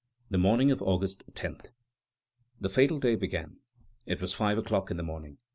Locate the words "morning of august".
0.39-1.25